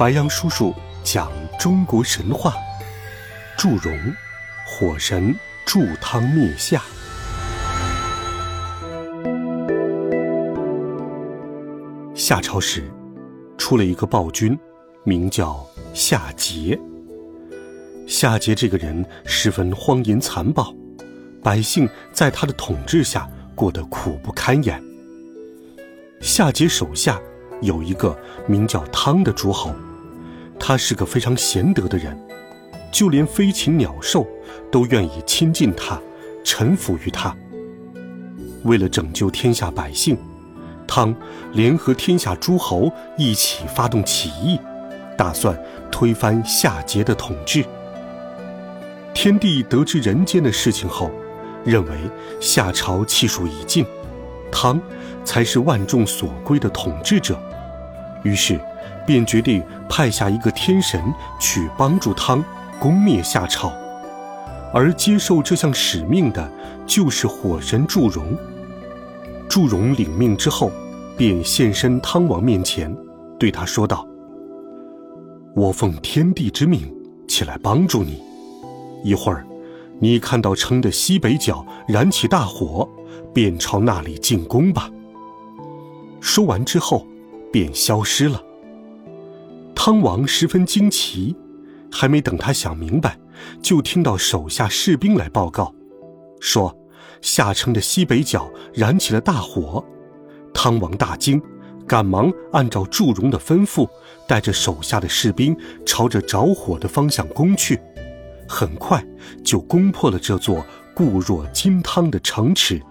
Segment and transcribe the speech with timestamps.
[0.00, 0.74] 白杨叔叔
[1.04, 2.54] 讲中国神话：
[3.58, 3.94] 祝融，
[4.64, 6.80] 火神助汤灭夏。
[12.14, 12.90] 夏朝时，
[13.58, 14.58] 出了一个暴君，
[15.04, 16.80] 名叫夏桀。
[18.06, 20.74] 夏桀这个人十分荒淫残暴，
[21.42, 24.82] 百姓在他的统治下过得苦不堪言。
[26.22, 27.20] 夏桀手下
[27.60, 29.70] 有一个名叫汤的诸侯。
[30.62, 32.16] 他是个非常贤德的人，
[32.92, 34.24] 就连飞禽鸟兽
[34.70, 35.98] 都愿意亲近他，
[36.44, 37.34] 臣服于他。
[38.62, 40.16] 为了拯救天下百姓，
[40.86, 41.16] 汤
[41.54, 44.60] 联合天下诸侯一起发动起义，
[45.16, 45.58] 打算
[45.90, 47.64] 推翻夏桀的统治。
[49.14, 51.10] 天帝得知人间的事情后，
[51.64, 51.90] 认为
[52.38, 53.84] 夏朝气数已尽，
[54.52, 54.80] 汤
[55.24, 57.40] 才是万众所归的统治者，
[58.22, 58.60] 于是。
[59.10, 61.02] 便决定派下一个天神
[61.40, 62.44] 去帮助汤
[62.78, 63.72] 攻灭夏朝，
[64.72, 66.48] 而接受这项使命的
[66.86, 68.38] 就是火神祝融。
[69.48, 70.70] 祝融领命之后，
[71.16, 72.96] 便现身汤王面前，
[73.36, 74.06] 对他说道
[75.56, 76.80] ：“我奉天地之命
[77.26, 78.22] 起来帮助你，
[79.02, 79.44] 一会儿，
[79.98, 82.88] 你看到城的西北角燃起大火，
[83.34, 84.88] 便朝那里进攻吧。”
[86.22, 87.04] 说完之后，
[87.50, 88.40] 便消失了。
[89.82, 91.34] 汤王十分惊奇，
[91.90, 93.18] 还没等他想明白，
[93.62, 95.74] 就听到手下士兵来报告，
[96.38, 96.78] 说
[97.22, 99.82] 夏城的西北角燃起了大火。
[100.52, 101.40] 汤王大惊，
[101.86, 103.88] 赶忙按照祝融的吩咐，
[104.28, 107.80] 带着手下的士兵朝着着火的方向攻去，
[108.46, 109.02] 很快
[109.42, 110.62] 就攻破了这座
[110.94, 112.82] 固若金汤的城池。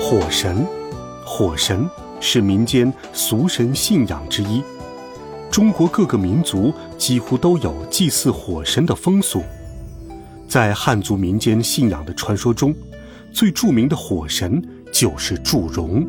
[0.00, 0.66] 火神，
[1.24, 1.88] 火神。
[2.20, 4.62] 是民间俗神信仰之一，
[5.50, 9.42] 中国各个民族几乎都有祭祀火神的风俗。
[10.48, 12.74] 在汉族民间信仰的传说中，
[13.32, 14.62] 最著名的火神
[14.92, 16.06] 就是祝融。